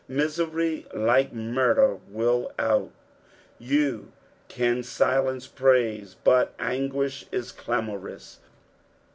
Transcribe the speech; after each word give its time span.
Misery, 0.07 0.87
like 0.95 1.31
murder, 1.31 1.93
will 2.07 2.51
out. 2.57 2.89
You 3.59 4.11
caa 4.49 4.83
silence 4.83 5.45
praise, 5.45 6.15
but 6.23 6.55
anguish 6.57 7.27
is 7.31 7.51
clamorous. 7.51 8.39